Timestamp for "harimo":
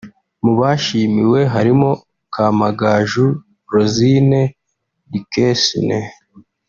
1.53-1.89